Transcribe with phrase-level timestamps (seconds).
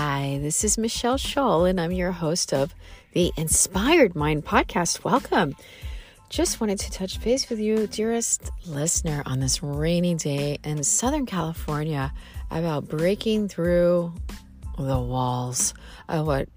[0.00, 2.72] Hi, this is Machel Shull, and I'm your host of
[3.14, 5.02] the Inspired Mind podcast.
[5.02, 5.56] Welcome.
[6.28, 11.26] Just wanted to touch base with you, dearest listener, on this rainy day in Southern
[11.26, 12.12] California
[12.52, 14.14] about breaking through
[14.78, 15.74] the walls
[16.08, 16.48] of what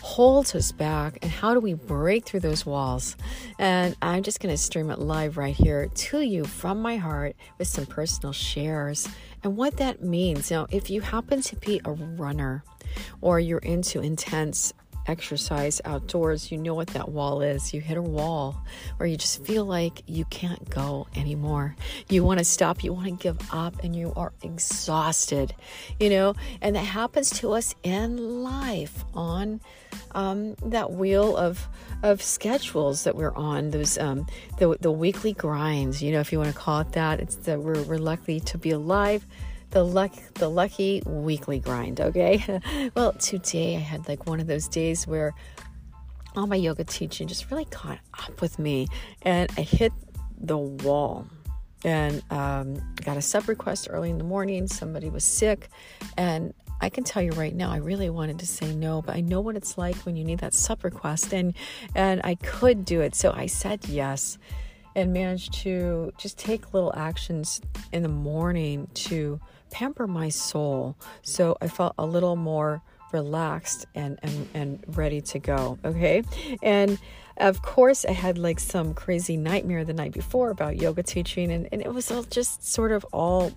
[0.00, 3.16] holds us back and how do we break through those walls.
[3.58, 7.36] And I'm just going to stream it live right here to you from my heart
[7.58, 9.08] with some personal shares
[9.42, 10.50] and what that means.
[10.50, 12.64] Now, if you happen to be a runner
[13.20, 14.72] or you're into intense
[15.10, 17.74] exercise outdoors, you know what that wall is.
[17.74, 18.62] You hit a wall
[18.98, 21.74] or you just feel like you can't go anymore.
[22.08, 25.54] You want to stop, you want to give up, and you are exhausted,
[25.98, 29.60] you know, and that happens to us in life on
[30.12, 31.68] um, that wheel of
[32.02, 34.26] of schedules that we're on those um,
[34.58, 37.60] the the weekly grinds you know if you want to call it that it's that
[37.60, 39.26] we're, we're lucky to be alive
[39.70, 42.60] the luck the lucky weekly grind okay?
[42.94, 45.34] Well today i had like one of those days where
[46.36, 48.86] all my yoga teaching just really caught up with me
[49.22, 49.92] and i hit
[50.38, 51.26] the wall
[51.82, 55.68] and um, got a sub request early in the morning somebody was sick
[56.16, 59.20] and I can tell you right now, I really wanted to say no, but I
[59.20, 61.54] know what it's like when you need that sub request, and
[61.94, 64.38] and I could do it, so I said yes,
[64.94, 67.60] and managed to just take little actions
[67.92, 69.38] in the morning to
[69.70, 70.96] pamper my soul.
[71.22, 72.82] So I felt a little more
[73.12, 75.78] relaxed and and, and ready to go.
[75.84, 76.22] Okay,
[76.62, 76.98] and
[77.36, 81.66] of course i had like some crazy nightmare the night before about yoga teaching and,
[81.72, 83.50] and it was all just sort of all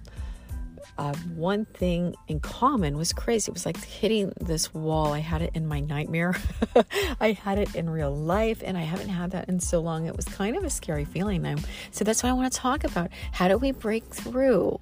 [0.98, 3.50] uh, one thing in common was crazy.
[3.50, 5.14] It was like hitting this wall.
[5.14, 6.36] I had it in my nightmare.
[7.20, 10.06] I had it in real life, and I haven't had that in so long.
[10.06, 11.44] It was kind of a scary feeling.
[11.92, 13.10] So that's what I want to talk about.
[13.32, 14.80] How do we break through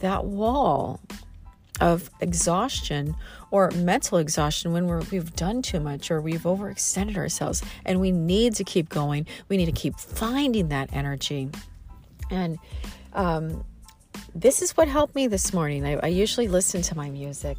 [0.00, 1.00] that wall
[1.80, 3.16] of exhaustion
[3.50, 8.12] or mental exhaustion when we're, we've done too much or we've overextended ourselves and we
[8.12, 9.26] need to keep going.
[9.48, 11.50] We need to keep finding that energy.
[12.30, 12.58] And
[13.12, 13.64] um,
[14.34, 15.84] this is what helped me this morning.
[15.84, 17.56] I, I usually listen to my music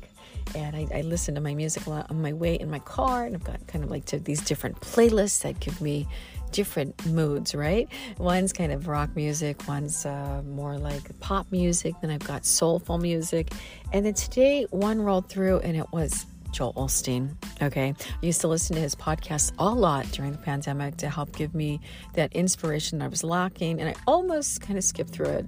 [0.53, 3.25] and I, I, listen to my music a lot on my way in my car
[3.25, 6.07] and I've got kind of like to these different playlists that give me
[6.52, 12.10] different moods right one's kind of rock music one's uh, more like pop music then
[12.10, 13.52] I've got soulful music
[13.92, 16.26] and then today one rolled through and it was
[16.56, 17.36] Joel Osteen.
[17.62, 17.94] Okay.
[18.00, 21.54] I used to listen to his podcast a lot during the pandemic to help give
[21.54, 21.82] me
[22.14, 23.82] that inspiration I was lacking.
[23.82, 25.46] And I almost kind of skipped through it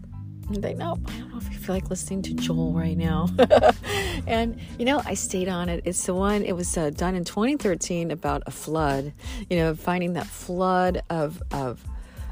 [0.49, 3.27] like, nope, I don't know if you feel like listening to Joel right now.
[4.27, 5.83] and, you know, I stayed on it.
[5.85, 9.13] It's the one, it was uh, done in 2013 about a flood,
[9.49, 11.83] you know, finding that flood of, of,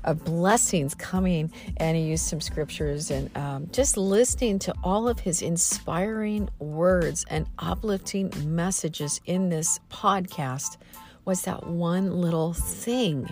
[0.04, 1.52] of blessings coming.
[1.78, 7.26] And he used some scriptures and um, just listening to all of his inspiring words
[7.30, 10.78] and uplifting messages in this podcast
[11.26, 13.28] was that one little thing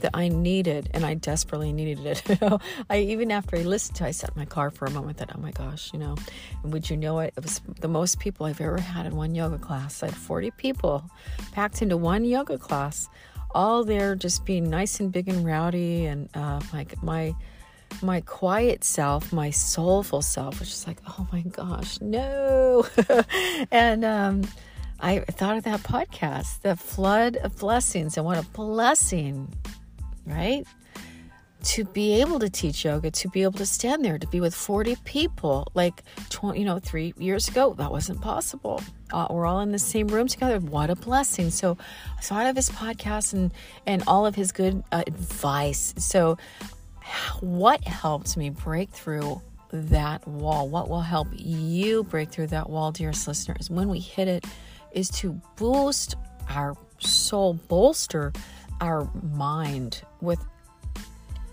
[0.00, 2.42] that I needed, and I desperately needed it.
[2.90, 5.18] I even after I listened to, it, I sat in my car for a moment.
[5.18, 6.16] That oh my gosh, you know,
[6.62, 7.34] and would you know it?
[7.36, 10.02] It was the most people I've ever had in one yoga class.
[10.02, 11.10] I had forty people
[11.52, 13.08] packed into one yoga class,
[13.52, 17.34] all there just being nice and big and rowdy, and uh, like my
[18.02, 22.86] my quiet self, my soulful self, was just like, oh my gosh, no,
[23.70, 24.42] and um
[25.00, 29.52] I thought of that podcast, the flood of blessings, and what a blessing,
[30.26, 30.66] right?
[31.64, 34.54] To be able to teach yoga, to be able to stand there, to be with
[34.54, 38.82] 40 people, like 20, you know, three years ago, that wasn't possible.
[39.12, 40.60] Uh, we're all in the same room together.
[40.60, 41.50] What a blessing!
[41.50, 41.78] So,
[42.18, 43.52] I thought of his podcast and
[43.86, 45.94] and all of his good uh, advice.
[45.98, 46.38] So,
[47.40, 49.40] what helped me break through
[49.72, 50.68] that wall?
[50.68, 53.70] What will help you break through that wall, dearest listeners?
[53.70, 54.44] When we hit it
[54.92, 56.16] is to boost
[56.48, 58.32] our soul, bolster
[58.80, 60.44] our mind with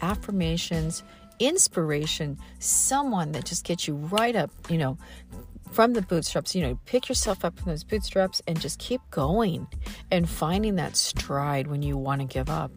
[0.02, 1.04] affirmations,
[1.40, 4.98] inspiration, someone that just gets you right up, you know,
[5.72, 6.56] from the bootstraps.
[6.56, 9.68] You know, pick yourself up from those bootstraps and just keep going
[10.12, 12.72] and finding that stride when you want to give up.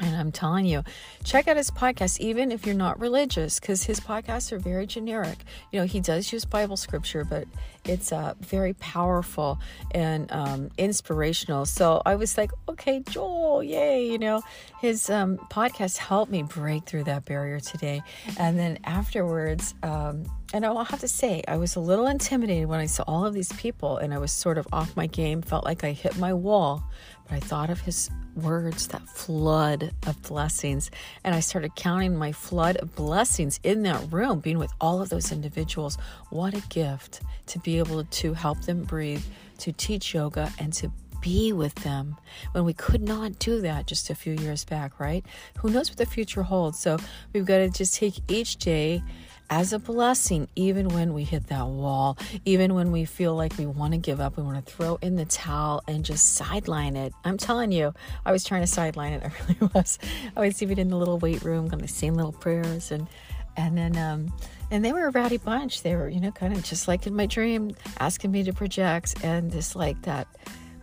[0.00, 0.84] And I'm telling you,
[1.24, 5.38] check out his podcast, even if you're not religious, because his podcasts are very generic.
[5.72, 7.48] You know, he does use Bible scripture, but
[7.84, 9.58] it's uh, very powerful
[9.92, 11.66] and um, inspirational.
[11.66, 14.06] So I was like, okay, Joel, yay.
[14.08, 14.42] You know,
[14.80, 18.02] his um, podcast helped me break through that barrier today.
[18.38, 20.24] And then afterwards, um,
[20.54, 23.34] and I'll have to say, I was a little intimidated when I saw all of
[23.34, 26.32] these people and I was sort of off my game, felt like I hit my
[26.32, 26.82] wall.
[27.28, 30.90] But I thought of his words, that flood of blessings.
[31.22, 35.10] And I started counting my flood of blessings in that room, being with all of
[35.10, 35.98] those individuals.
[36.30, 39.24] What a gift to be able to help them breathe,
[39.58, 40.90] to teach yoga, and to
[41.20, 42.16] be with them
[42.52, 45.26] when we could not do that just a few years back, right?
[45.58, 46.78] Who knows what the future holds?
[46.78, 46.96] So
[47.32, 49.02] we've got to just take each day
[49.50, 53.66] as a blessing, even when we hit that wall, even when we feel like we
[53.66, 57.12] want to give up, we want to throw in the towel and just sideline it.
[57.24, 57.94] I'm telling you,
[58.26, 59.22] I was trying to sideline it.
[59.26, 59.98] I really was.
[60.36, 63.08] I was even in the little weight room, going to sing little prayers, and
[63.56, 64.32] and then um,
[64.70, 65.82] and they were a rowdy bunch.
[65.82, 69.24] They were, you know, kind of just like in my dream, asking me to project,
[69.24, 70.28] and just like that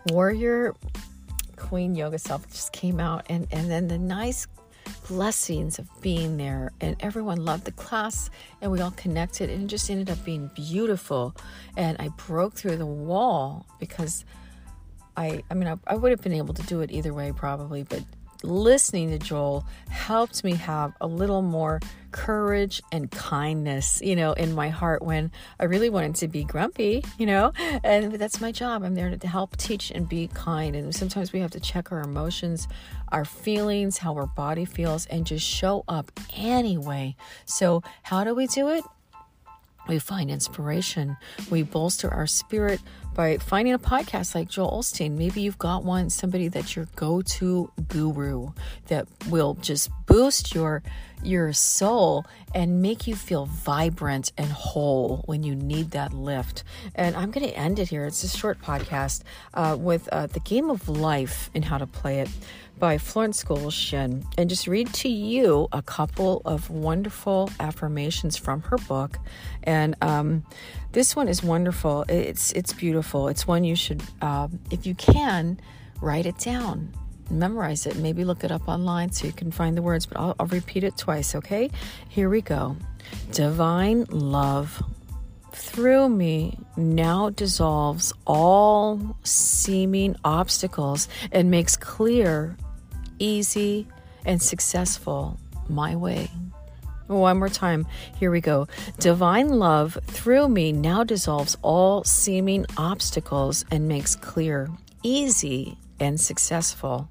[0.08, 0.74] warrior
[1.56, 4.46] queen yoga self just came out, and and then the nice
[5.08, 8.28] blessings of being there and everyone loved the class
[8.60, 11.34] and we all connected and it just ended up being beautiful.
[11.76, 14.24] And i broke through the wall because
[15.16, 17.82] i i mean i, I would have been able to do it either way probably
[17.82, 18.02] but
[18.42, 21.80] listening to Joel helped me have a little more
[22.12, 25.30] courage and kindness, you know, in my heart when
[25.60, 27.52] I really wanted to be grumpy, you know,
[27.84, 28.82] and that's my job.
[28.82, 30.74] I'm there to help teach and be kind.
[30.74, 32.68] And sometimes we have to check our emotions,
[33.12, 37.16] our feelings, how our body feels, and just show up anyway.
[37.44, 38.84] So, how do we do it?
[39.88, 41.16] We find inspiration.
[41.50, 42.80] We bolster our spirit
[43.16, 45.12] by finding a podcast like Joel Osteen.
[45.12, 48.50] Maybe you've got one, somebody that's your go-to guru
[48.88, 50.82] that will just boost your
[51.22, 52.24] your soul
[52.54, 56.64] and make you feel vibrant and whole when you need that lift.
[56.94, 58.06] And I'm going to end it here.
[58.06, 62.20] It's a short podcast uh, with uh, the game of life and how to play
[62.20, 62.30] it
[62.78, 68.62] by Florence Scovel Shinn and just read to you a couple of wonderful affirmations from
[68.62, 69.18] her book.
[69.64, 70.46] And um,
[70.92, 72.06] this one is wonderful.
[72.08, 73.28] It's it's beautiful.
[73.28, 75.60] It's one you should, uh, if you can,
[76.00, 76.94] write it down.
[77.30, 77.96] Memorize it.
[77.96, 80.84] Maybe look it up online so you can find the words, but I'll, I'll repeat
[80.84, 81.70] it twice, okay?
[82.08, 82.76] Here we go.
[83.32, 84.82] Divine love
[85.52, 92.56] through me now dissolves all seeming obstacles and makes clear
[93.18, 93.86] easy,
[94.24, 95.38] and successful
[95.68, 96.30] my way.
[97.06, 97.86] One more time.
[98.18, 98.66] Here we go.
[98.98, 104.68] Divine love through me now dissolves all seeming obstacles and makes clear,
[105.04, 107.08] easy, and successful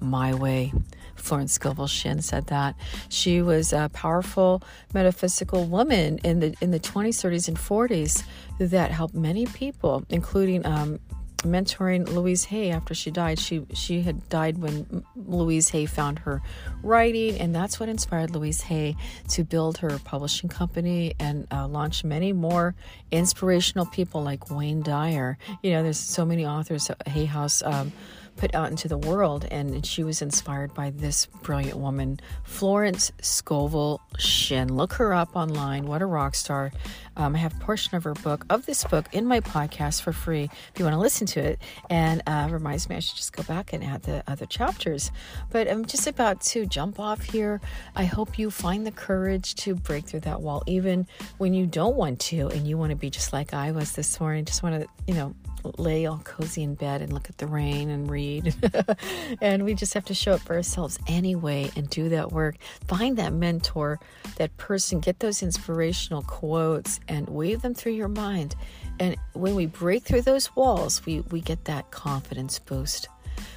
[0.00, 0.72] my way.
[1.16, 2.74] Florence Scovel Shinn said that
[3.08, 4.62] she was a powerful
[4.94, 8.22] metaphysical woman in the in the 20s, 30s, and 40s
[8.58, 11.00] that helped many people, including um,
[11.38, 13.38] mentoring Louise Hay after she died.
[13.38, 16.40] She she had died when Louise Hay found her
[16.82, 18.96] writing, and that's what inspired Louise Hay
[19.28, 22.74] to build her publishing company and uh, launch many more
[23.10, 25.38] inspirational people like Wayne Dyer.
[25.62, 26.90] You know, there's so many authors.
[27.06, 27.62] Hay House.
[27.62, 27.92] Um,
[28.38, 29.46] put out into the world.
[29.50, 34.74] And she was inspired by this brilliant woman, Florence Scovel Shinn.
[34.74, 35.86] Look her up online.
[35.86, 36.72] What a rock star.
[37.16, 40.12] Um, I have a portion of her book, of this book, in my podcast for
[40.12, 41.58] free if you want to listen to it.
[41.90, 45.10] And uh, reminds me I should just go back and add the other chapters.
[45.50, 47.60] But I'm just about to jump off here.
[47.96, 51.06] I hope you find the courage to break through that wall, even
[51.38, 54.20] when you don't want to and you want to be just like I was this
[54.20, 54.44] morning.
[54.44, 55.34] Just want to, you know,
[55.78, 58.54] lay all cozy in bed and look at the rain and read.
[59.40, 62.56] and we just have to show up for ourselves anyway and do that work.
[62.86, 64.00] Find that mentor,
[64.36, 68.54] that person, get those inspirational quotes and wave them through your mind.
[69.00, 73.08] And when we break through those walls, we, we get that confidence boost.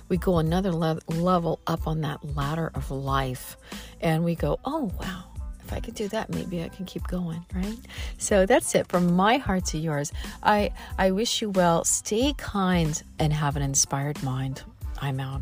[0.09, 3.57] We go another le- level up on that ladder of life
[3.99, 5.30] and we go, oh, wow
[5.71, 7.77] if I could do that, maybe I can keep going, right?
[8.17, 10.11] So that's it from my heart to yours.
[10.43, 11.85] I I wish you well.
[11.85, 14.63] Stay kind and have an inspired mind.
[15.01, 15.41] I'm out.